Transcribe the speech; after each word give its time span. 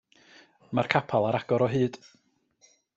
Mae'r 0.79 0.89
capel 0.95 1.29
ar 1.33 1.39
agor 1.43 1.67
o 1.69 1.71
hyd. 1.77 2.05